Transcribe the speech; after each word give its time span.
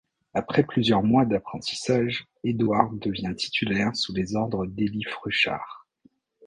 Après 0.33 0.63
plusieurs 0.63 1.03
mois 1.03 1.25
d'apprentissage, 1.25 2.25
Hédoire 2.43 2.89
devient 2.91 3.35
titulaire 3.37 3.95
sous 3.95 4.15
les 4.15 4.35
ordres 4.35 4.65
d'Élie 4.65 5.03
Fruchart. 5.03 5.85